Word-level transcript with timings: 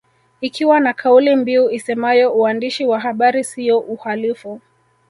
Ikiwa 0.41 0.79
na 0.79 0.93
kauli 0.93 1.35
mbiu 1.35 1.69
isemayo 1.69 2.33
uandishi 2.33 2.85
wa 2.85 2.99
habari 2.99 3.43
siyo 3.43 3.79
uhalifu 3.79 4.61